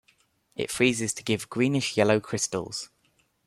It 0.55 0.71
freezes 0.71 1.13
to 1.13 1.23
give 1.23 1.47
greenish-yellow 1.47 2.21
crystals. 2.21 2.89